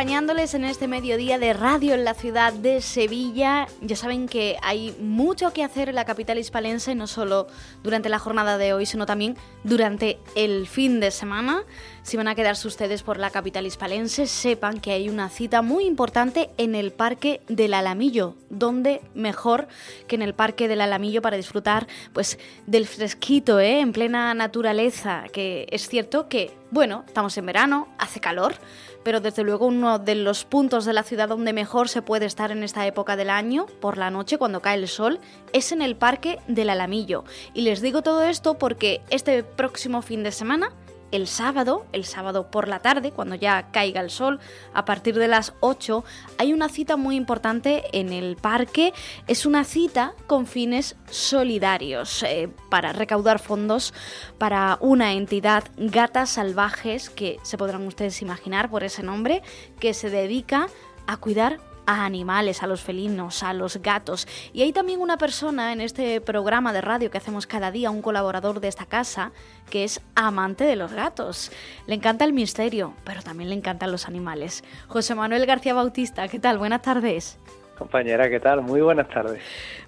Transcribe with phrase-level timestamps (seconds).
[0.00, 3.66] acompañándoles en este mediodía de radio en la ciudad de Sevilla.
[3.82, 7.48] Ya saben que hay mucho que hacer en la capital hispalense, no solo
[7.82, 11.64] durante la jornada de hoy, sino también durante el fin de semana.
[12.02, 15.84] Si van a quedarse ustedes por la capital hispalense, sepan que hay una cita muy
[15.84, 19.68] importante en el Parque del Alamillo, donde mejor
[20.08, 23.80] que en el Parque del Alamillo para disfrutar pues del fresquito, ¿eh?
[23.80, 28.54] en plena naturaleza, que es cierto que, bueno, estamos en verano, hace calor,
[29.02, 32.52] pero desde luego uno de los puntos de la ciudad donde mejor se puede estar
[32.52, 35.20] en esta época del año, por la noche, cuando cae el sol,
[35.52, 37.24] es en el Parque del Alamillo.
[37.54, 40.70] Y les digo todo esto porque este próximo fin de semana
[41.10, 44.40] el sábado, el sábado por la tarde, cuando ya caiga el sol,
[44.74, 46.04] a partir de las 8,
[46.38, 48.92] hay una cita muy importante en el parque.
[49.26, 53.94] Es una cita con fines solidarios eh, para recaudar fondos
[54.38, 59.42] para una entidad Gatas Salvajes, que se podrán ustedes imaginar por ese nombre,
[59.78, 60.68] que se dedica
[61.06, 64.26] a cuidar a animales, a los felinos, a los gatos.
[64.52, 68.02] Y hay también una persona en este programa de radio que hacemos cada día, un
[68.02, 69.32] colaborador de esta casa,
[69.70, 71.52] que es amante de los gatos.
[71.86, 74.64] Le encanta el misterio, pero también le encantan los animales.
[74.88, 76.58] José Manuel García Bautista, ¿qué tal?
[76.58, 77.38] Buenas tardes.
[77.80, 78.60] Compañera, ¿qué tal?
[78.60, 79.42] Muy buenas tardes.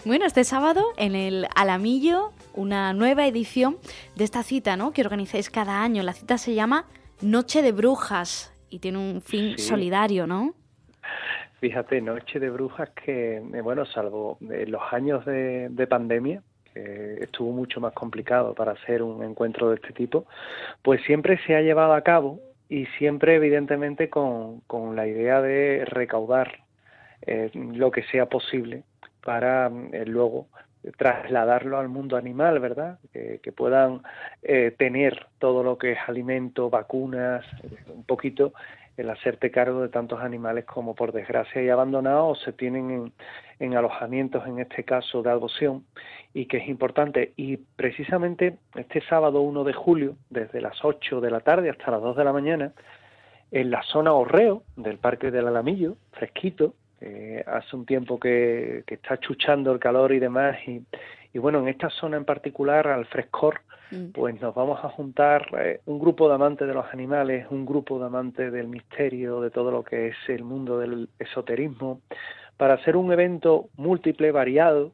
[0.07, 3.77] Bueno, este sábado en el Alamillo, una nueva edición
[4.17, 4.93] de esta cita, ¿no?
[4.93, 6.03] Que organizáis cada año.
[6.03, 6.87] La cita se llama
[7.21, 10.55] Noche de Brujas y tiene un fin solidario, ¿no?
[11.63, 16.43] Fíjate, Noche de Brujas que, eh, bueno, salvo los años de, pandemia,
[16.75, 20.27] que estuvo mucho más complicado para hacer un encuentro de este tipo,
[20.83, 24.61] pues siempre se ha llevado a cabo y siempre evidentemente con,
[24.97, 26.65] la idea de recaudar
[27.25, 28.83] eh, lo que sea posible
[29.25, 30.49] para eh, luego
[30.99, 32.99] trasladarlo al mundo animal, ¿verdad?
[33.13, 34.03] Que, puedan
[34.79, 37.47] tener todo lo que es alimento, vacunas,
[37.87, 38.53] un poquito
[38.97, 43.13] el hacerte cargo de tantos animales como por desgracia hay abandonados se tienen
[43.59, 45.85] en, alojamientos, en este caso de adopción,
[46.35, 47.33] y que es importante.
[47.37, 52.03] Y precisamente este sábado 1 de julio, desde las 8 de la tarde hasta las
[52.03, 52.73] 2 de la mañana,
[53.51, 56.75] en la zona Orreo del Parque del Alamillo, fresquito,
[57.47, 60.83] hace un tiempo que, que, está chuchando el calor y demás, y,
[61.33, 63.61] y bueno, en esta zona en particular, al frescor,
[63.91, 64.11] mm.
[64.13, 67.99] pues nos vamos a juntar eh, un grupo de amantes de los animales, un grupo
[67.99, 72.01] de amantes del misterio, de todo lo que es el mundo del esoterismo,
[72.57, 74.93] para hacer un evento múltiple, variado,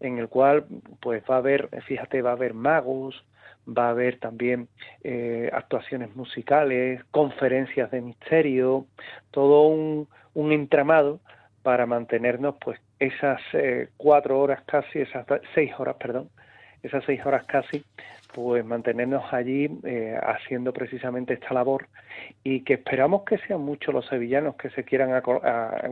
[0.00, 0.66] en el cual
[1.00, 3.24] pues va a haber, fíjate, va a haber magos,
[3.66, 4.68] va a haber también
[5.02, 8.86] eh, actuaciones musicales, conferencias de misterio,
[9.30, 11.20] todo un, un entramado
[11.62, 16.28] para mantenernos pues esas eh, cuatro horas casi, esas seis horas, perdón,
[16.82, 17.84] esas seis horas casi,
[18.34, 21.88] pues mantenernos allí eh, haciendo precisamente esta labor
[22.44, 25.10] y que esperamos que sean muchos los sevillanos que se quieran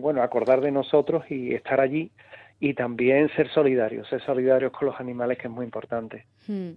[0.01, 2.11] bueno, acordar de nosotros y estar allí
[2.59, 6.25] y también ser solidarios, ser solidarios con los animales, que es muy importante.
[6.47, 6.71] Hmm.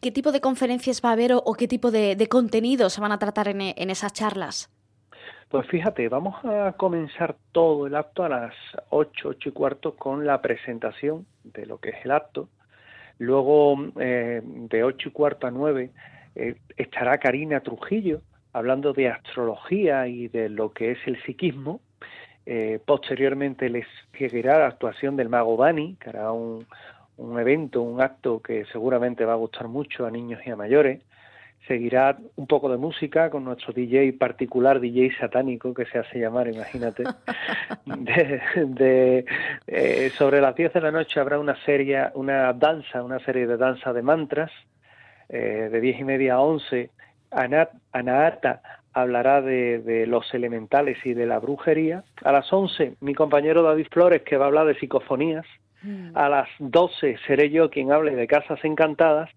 [0.00, 3.12] ¿Qué tipo de conferencias va a haber o, qué tipo de, de contenidos se van
[3.12, 4.70] a tratar en, en esas charlas?
[5.52, 8.54] Pues fíjate, vamos a comenzar todo el acto a las
[8.88, 12.48] 8, 8 y cuarto con la presentación de lo que es el acto.
[13.18, 15.90] Luego, eh, de 8 y cuarto a 9,
[16.36, 18.22] eh, estará Karina Trujillo
[18.54, 21.82] hablando de astrología y de lo que es el psiquismo.
[22.46, 23.86] Eh, posteriormente les
[24.16, 26.66] seguirá la actuación del mago Dani, que hará un,
[27.18, 31.02] un evento, un acto que seguramente va a gustar mucho a niños y a mayores
[31.66, 36.48] seguirá un poco de música con nuestro DJ particular, DJ satánico, que se hace llamar,
[36.48, 37.04] imagínate.
[38.56, 39.24] De,
[39.66, 43.56] eh, sobre las 10 de la noche habrá una serie, una danza, una serie de
[43.56, 44.50] danza de mantras.
[45.28, 46.90] Eh, de 10 y media a 11,
[47.30, 48.60] Anat, Anaata
[48.92, 52.04] hablará de, de, los elementales y de la brujería.
[52.22, 55.46] A las 11, mi compañero David Flores, que va a hablar de psicofonías.
[55.82, 56.10] Mm.
[56.14, 59.30] A las 12 seré yo quien hable de casas encantadas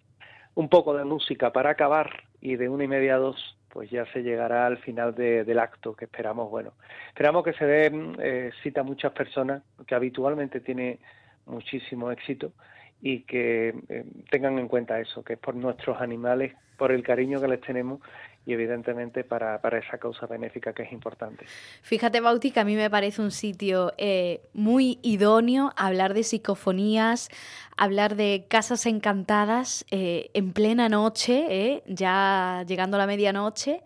[0.56, 4.06] un poco de música para acabar y de una y media a dos pues ya
[4.14, 6.74] se llegará al final del acto que esperamos bueno
[7.10, 11.00] esperamos que se den eh, cita a muchas personas que habitualmente tiene
[11.46, 12.54] muchísimo éxito
[13.02, 17.42] y que eh, tengan en cuenta eso que es por nuestros animales por el cariño
[17.42, 18.00] que les tenemos
[18.46, 21.46] y evidentemente para, para, esa causa benéfica que es importante.
[21.82, 27.30] Fíjate, Bauti, que a mí me parece un sitio eh, muy idóneo hablar de psicofonías,
[27.76, 33.82] hablar de casas encantadas eh, en plena noche, eh, ya llegando a la medianoche,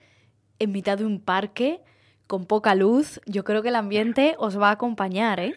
[0.60, 1.80] en mitad de un parque,
[2.28, 3.22] con poca luz.
[3.26, 5.56] Yo creo que el ambiente os va a acompañar, ¿eh?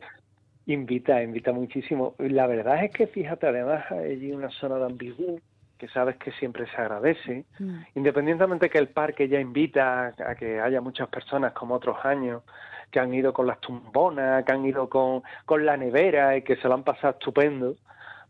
[0.66, 2.14] Invita, invita muchísimo.
[2.18, 5.40] La verdad es que, fíjate, además hay una zona de ambigú
[5.82, 7.78] que sabes que siempre se agradece, mm.
[7.96, 12.44] independientemente que el parque ya invita a que haya muchas personas como otros años,
[12.92, 16.54] que han ido con las tumbonas, que han ido con, con la nevera y que
[16.54, 17.74] se lo han pasado estupendo,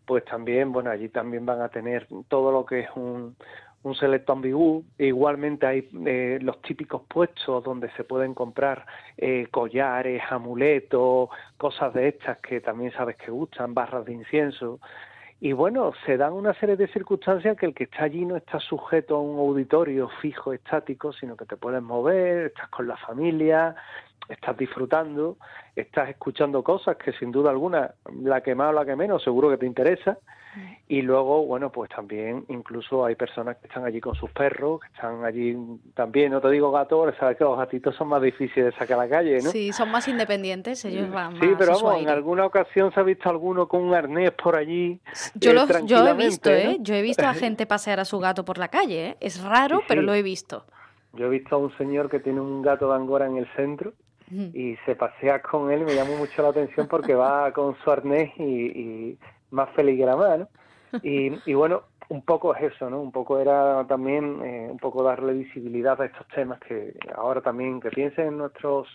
[0.07, 3.37] pues también, bueno, allí también van a tener todo lo que es un,
[3.83, 4.83] un selecto ambigú.
[4.97, 8.87] Igualmente hay eh, los típicos puestos donde se pueden comprar
[9.19, 11.29] eh, collares, amuletos,
[11.59, 14.81] cosas de estas que también sabes que gustan, barras de incienso.
[15.44, 18.61] Y bueno, se dan una serie de circunstancias que el que está allí no está
[18.61, 23.75] sujeto a un auditorio fijo, estático, sino que te puedes mover, estás con la familia,
[24.29, 25.37] estás disfrutando,
[25.75, 29.51] estás escuchando cosas que sin duda alguna, la que más o la que menos, seguro
[29.51, 30.19] que te interesa.
[30.87, 34.89] Y luego, bueno, pues también incluso hay personas que están allí con sus perros, que
[34.89, 35.57] están allí
[35.95, 39.05] también, no te digo gatos, sabes que los gatitos son más difíciles de sacar a
[39.05, 39.51] la calle, ¿no?
[39.51, 43.31] Sí, son más independientes, ellos van Sí, pero vamos, en alguna ocasión se ha visto
[43.31, 45.01] alguno con un arnés por allí.
[45.37, 46.77] Yo, eh, yo he visto, ¿eh?
[46.81, 49.17] Yo he visto a gente pasear a su gato por la calle, ¿eh?
[49.21, 50.67] Es raro, pero lo he visto.
[51.15, 53.95] Yo he visto a un señor que tiene un gato de Angora en el centro
[54.32, 57.90] y se pasea con él y me llamó mucho la atención porque va con su
[57.90, 59.19] arnés y,
[59.50, 60.49] más feliz que la mano.
[61.02, 63.00] Y, y, bueno, un poco es eso, ¿no?
[63.00, 67.81] Un poco era también eh, un poco darle visibilidad a estos temas que ahora también
[67.81, 68.88] que piensen en nuestros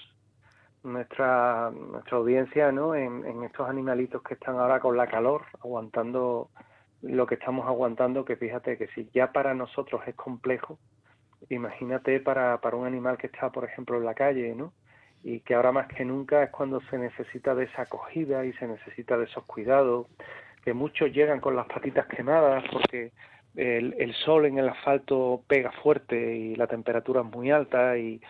[0.84, 2.96] nuestra nuestra audiencia, ¿no?
[2.96, 6.50] En, en estos animalitos que están ahora con la calor, aguantando
[7.02, 10.80] lo que estamos aguantando, que fíjate que si ya para nosotros es complejo,
[11.50, 14.74] imagínate para, para un animal que está, por ejemplo, en la calle, ¿no?
[15.24, 18.68] Y que ahora más que nunca es cuando se necesita de esa acogida y se
[18.68, 20.08] necesita de esos cuidados,
[20.64, 23.12] que muchos llegan con las patitas quemadas porque
[23.56, 28.22] el, el sol en el asfalto pega fuerte y la temperatura es muy alta y,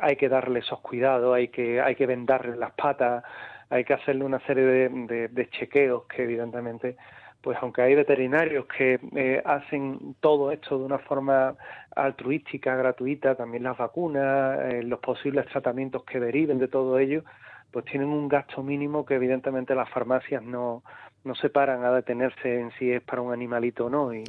[0.00, 3.24] hay que darle esos cuidados, hay que, hay que vendarle las patas,
[3.68, 6.96] hay que hacerle una serie de, de chequeos que evidentemente
[7.42, 11.54] pues aunque hay veterinarios que eh, hacen todo esto de una forma
[11.94, 17.24] altruística, gratuita, también las vacunas, eh, los posibles tratamientos que deriven de todo ello,
[17.70, 20.82] pues tienen un gasto mínimo que evidentemente las farmacias no,
[21.24, 24.12] no se paran a detenerse en si es para un animalito o no.
[24.12, 24.24] Y,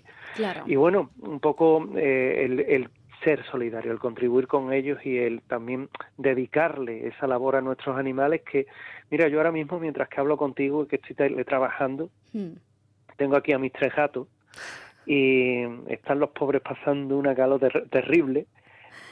[0.67, 2.89] y bueno, un poco eh, el, el
[3.23, 8.43] ser solidario, el contribuir con ellos y el también dedicarle esa labor a nuestros animales
[8.49, 8.67] que,
[9.09, 12.68] mira, yo ahora mismo mientras que hablo contigo y que estoy trabajando, hmm
[13.19, 14.27] tengo aquí a mis tres gatos
[15.05, 18.47] y están los pobres pasando una calor terrible,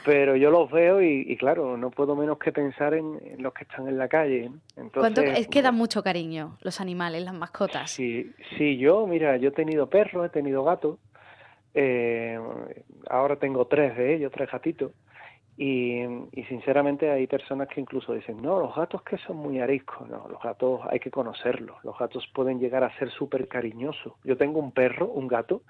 [0.04, 3.86] pero yo los veo y, claro, no puedo menos que pensar en, los que están
[3.86, 4.50] en la calle.
[4.76, 7.90] Entonces, es que dan mucho cariño los animales, las mascotas.
[7.90, 10.98] Sí, sí, yo, mira, yo he tenido perros, he tenido gatos,
[11.74, 12.38] eh,
[13.10, 14.92] ahora tengo tres de ellos, tres gatitos,
[15.60, 16.06] y,
[16.48, 20.40] sinceramente hay personas que incluso dicen, no, los gatos que son muy ariscos, no, los
[20.40, 24.12] gatos hay que conocerlos, los gatos pueden llegar a ser súper cariñosos.
[24.22, 25.62] Yo tengo un perro, un gato,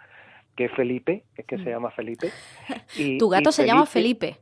[0.55, 1.69] que es Felipe, es que se mm.
[1.69, 2.31] llama Felipe.
[2.99, 4.37] Y, ¿Tu gato se llama Felipe?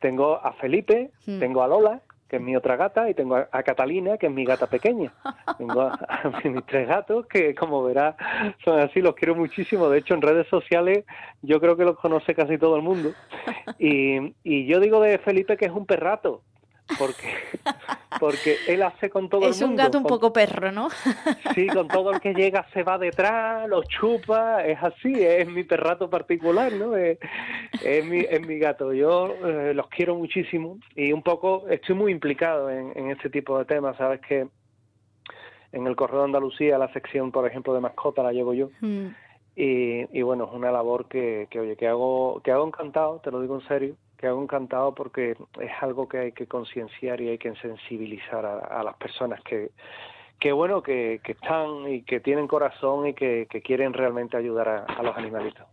[0.00, 1.40] Tengo a Felipe, mm.
[1.40, 4.44] tengo a Lola, que es mi otra gata, y tengo a, Catalina, que es mi
[4.44, 5.12] gata pequeña.
[5.56, 8.16] Tengo a, mis tres gatos, que como verás,
[8.64, 9.88] son así, los quiero muchísimo.
[9.88, 11.04] De hecho, en redes sociales
[11.42, 13.12] yo creo que los conoce casi todo el mundo.
[13.78, 16.42] Y, y yo digo de Felipe que es un perrato,
[16.98, 17.34] porque
[18.18, 19.56] porque él hace con todo el mundo.
[19.56, 20.88] Es un gato un poco perro, ¿no?
[21.54, 25.64] Sí, con todo el que llega se va detrás, lo chupa, es así, es mi
[25.64, 26.96] perrato particular, ¿no?
[26.96, 27.18] Es,
[28.04, 28.92] mi, es mi gato.
[28.92, 33.58] Yo eh, los quiero muchísimo y un poco estoy muy implicado en, en este tipo
[33.58, 34.20] de temas, ¿sabes?
[34.20, 34.48] Que
[35.72, 38.70] en el Correo de Andalucía, la sección, por ejemplo, de mascota la llevo yo.
[38.80, 39.08] Mm.
[39.56, 43.32] Y, y, bueno, es una labor que, que, oye, que hago, que hago encantado, te
[43.32, 47.28] lo digo en serio, que hago encantado porque es algo que hay que concienciar y
[47.28, 49.70] hay que sensibilizar a, las personas que,
[50.38, 54.68] que bueno, que, que, están y que tienen corazón y que, que quieren realmente ayudar
[54.68, 55.66] a, los animalitos.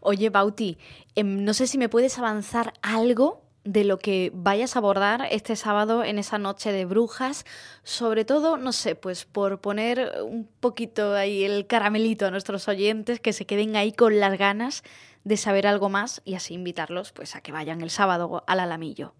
[0.00, 0.76] Oye, Bauti,
[1.14, 5.56] em, no sé si me puedes avanzar algo de lo que vayas a abordar este
[5.56, 7.44] sábado en esa noche de brujas,
[7.82, 13.18] sobre todo, no sé, pues por poner un poquito ahí el caramelito a nuestros oyentes,
[13.18, 14.84] que se queden ahí con las ganas
[15.26, 19.12] de saber algo más y así invitarlos pues a que vayan el sábado al Alamillo.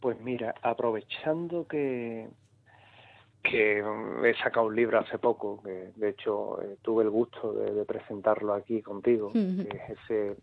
[0.00, 2.28] Pues mira, aprovechando que,
[3.42, 7.86] que he sacado un libro hace poco, que de hecho eh, tuve el gusto de,
[7.86, 10.36] presentarlo aquí contigo, que es ese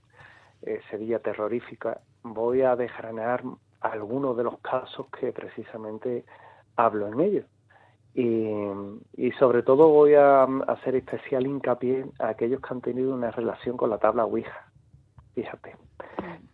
[0.63, 3.43] eh, Sevilla Terrorífica, voy a desgranar
[3.81, 6.25] algunos de los casos que precisamente
[6.75, 7.45] hablo en ellos.
[8.15, 8.47] Y,
[9.15, 13.77] y, sobre todo voy a hacer especial hincapié a aquellos que han tenido una relación
[13.77, 14.72] con la tabla Ouija
[15.33, 15.75] fíjate.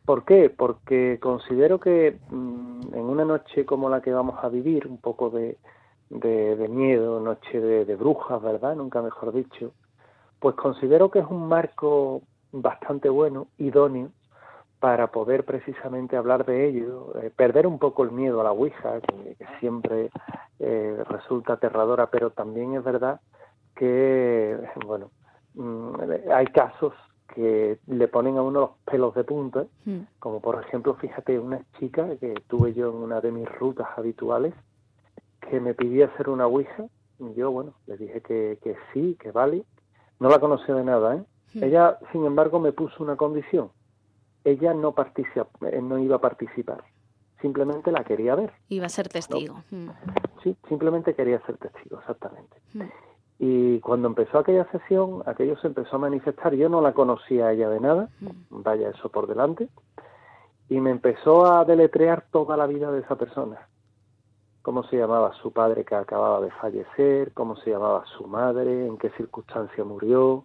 [0.05, 0.49] ¿Por qué?
[0.49, 5.29] Porque considero que mm, en una noche como la que vamos a vivir, un poco
[5.29, 5.57] de,
[6.09, 8.75] de, miedo, noche de, brujas, ¿verdad?
[8.75, 9.71] Nunca mejor dicho,
[10.39, 12.21] pues considero que es un marco
[12.51, 14.09] bastante bueno, idóneo,
[14.79, 19.01] para poder precisamente hablar de ello, eh, perder un poco el miedo a la Ouija,
[19.01, 20.09] que, siempre
[20.59, 23.19] eh, resulta aterradora, pero también es verdad
[23.75, 25.11] que, bueno,
[25.53, 25.95] mm,
[26.33, 26.93] hay casos
[27.33, 29.99] que le ponen a uno los pelos de punta, hmm.
[30.19, 34.53] como por ejemplo, fíjate, una chica que tuve yo en una de mis rutas habituales,
[35.49, 36.85] que me pidió hacer una Ouija,
[37.19, 39.63] y yo, bueno, le dije que, que sí, que vale,
[40.19, 41.23] no la conocía de nada, ¿eh?
[41.53, 41.63] Hmm.
[41.63, 43.71] Ella, sin embargo, me puso una condición,
[44.43, 46.83] ella no, eh, no iba a participar,
[47.41, 48.53] simplemente la quería ver.
[48.69, 49.63] Iba a ser testigo.
[49.71, 49.89] Hmm.
[50.43, 52.57] Sí, simplemente quería ser testigo, exactamente.
[53.39, 56.53] Y cuando empezó aquella sesión, aquello se empezó a manifestar.
[56.53, 58.61] Yo no la conocía a ella de nada, mm.
[58.61, 59.69] vaya eso por delante,
[60.67, 63.67] y me empezó a deletrear toda la vida de esa persona.
[64.61, 68.97] Cómo se llamaba su padre que acababa de fallecer, cómo se llamaba su madre, en
[68.97, 70.43] qué circunstancia murió,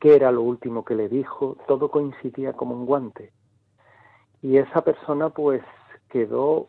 [0.00, 3.32] qué era lo último que le dijo, todo coincidía como un guante.
[4.42, 5.62] Y esa persona pues
[6.08, 6.68] quedó,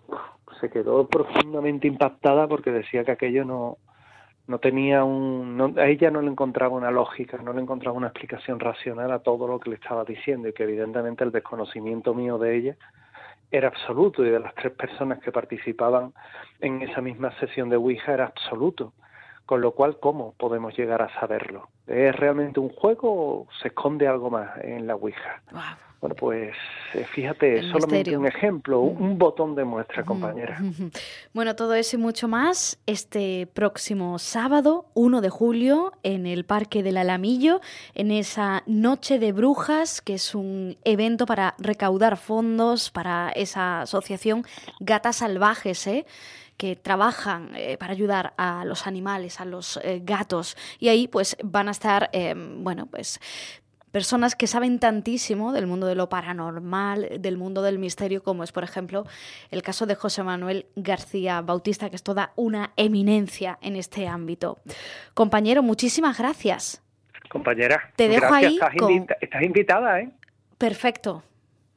[0.59, 3.77] se quedó profundamente impactada porque decía que aquello no,
[4.49, 8.59] no tenía un, a ella no le encontraba una lógica, no le encontraba una explicación
[8.59, 12.57] racional a todo lo que le estaba diciendo y que evidentemente el desconocimiento mío de
[12.57, 12.77] ella
[13.51, 16.13] era absoluto y de las tres personas que participaban
[16.61, 18.93] en esa misma sesión de Ouija era absoluto.
[19.45, 21.69] Con lo cual, ¿cómo podemos llegar a saberlo?
[21.89, 25.41] ¿Es realmente un juego o se esconde algo más en la Ouija?
[26.01, 26.55] Bueno, pues
[26.93, 30.57] eh, fíjate, solamente un ejemplo, un botón de muestra, compañera.
[31.33, 36.83] Bueno, todo eso y mucho más este próximo sábado, 1 de julio, en el Parque
[36.83, 37.59] del Alamillo,
[37.95, 44.43] en esa Noche de Brujas, que es un evento para recaudar fondos para esa asociación
[44.79, 46.05] Gatas Salvajes, ¿eh?
[46.57, 50.57] que trabajan eh, para ayudar a los animales, a los gatos.
[50.79, 52.09] Y ahí pues van a estar,
[52.57, 53.19] bueno, pues
[53.91, 58.51] personas que saben tantísimo del mundo de lo paranormal, del mundo del misterio, como es,
[58.51, 59.05] por ejemplo,
[59.51, 64.59] el caso de José Manuel García Bautista, que es toda una eminencia en este ámbito.
[65.13, 66.83] Compañero, muchísimas gracias.
[67.29, 68.59] Compañera, te dejo ahí.
[69.21, 70.11] Estás, invitada, ¿eh?
[70.57, 71.23] Perfecto.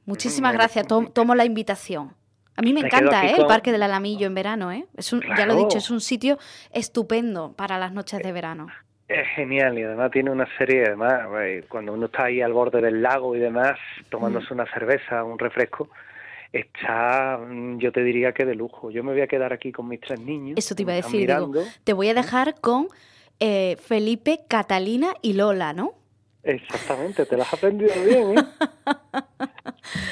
[0.06, 0.86] Muchísimas gracias.
[0.86, 2.14] tomo la invitación.
[2.54, 3.34] A mí me, encanta ¿eh?
[3.38, 4.72] el Parque del Alamillo en verano.
[4.72, 4.86] ¿eh?
[4.96, 6.38] Es un, Ya lo he dicho, es un sitio
[6.70, 8.66] estupendo para las noches de verano.
[9.12, 12.80] Es genial y además tiene una serie, además, eh, cuando uno está ahí al borde
[12.80, 13.78] del lago y demás,
[14.08, 15.90] tomándose una cerveza, un refresco,
[16.50, 18.90] está, mm, yo te diría que de lujo.
[18.90, 20.54] Yo me voy a quedar aquí con mis tres niños.
[20.56, 21.30] Eso te iba a decir,
[21.84, 22.88] te voy a dejar con
[23.38, 25.92] eh, Felipe, Catalina y Lola, ¿no?
[26.42, 28.42] Exactamente, te las has aprendido bien, ¿eh?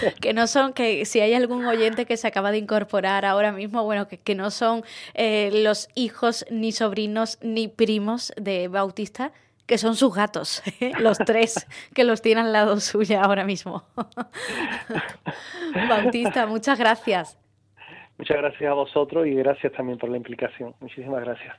[0.21, 3.85] que no son, que si hay algún oyente que se acaba de incorporar ahora mismo,
[3.85, 4.83] bueno, que, que no son
[5.15, 9.33] eh, los hijos, ni sobrinos, ni primos de Bautista,
[9.67, 10.93] que son sus gatos, ¿eh?
[10.99, 13.85] los tres que los tienen al lado suya ahora mismo.
[15.89, 17.39] Bautista, muchas gracias.
[18.19, 20.75] Muchas gracias a vosotros y gracias también por la implicación.
[20.81, 21.57] Muchísimas gracias.